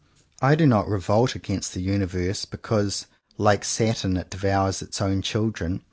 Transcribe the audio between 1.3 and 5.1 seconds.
against the universe because, like Saturn, it devours its